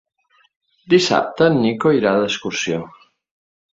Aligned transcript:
Dissabte 0.93 1.47
en 1.51 1.59
Nico 1.67 1.93
irà 1.99 2.17
d'excursió. 2.23 2.85